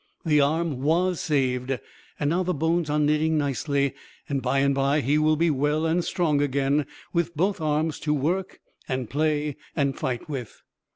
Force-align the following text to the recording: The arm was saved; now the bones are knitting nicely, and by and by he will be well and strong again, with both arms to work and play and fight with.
The 0.25 0.41
arm 0.41 0.81
was 0.81 1.21
saved; 1.21 1.77
now 2.19 2.41
the 2.41 2.55
bones 2.55 2.89
are 2.89 2.97
knitting 2.97 3.37
nicely, 3.37 3.93
and 4.27 4.41
by 4.41 4.57
and 4.57 4.73
by 4.73 5.01
he 5.01 5.19
will 5.19 5.35
be 5.35 5.51
well 5.51 5.85
and 5.85 6.03
strong 6.03 6.41
again, 6.41 6.87
with 7.13 7.37
both 7.37 7.61
arms 7.61 7.99
to 7.99 8.13
work 8.15 8.61
and 8.89 9.11
play 9.11 9.57
and 9.75 9.95
fight 9.95 10.27
with. 10.27 10.63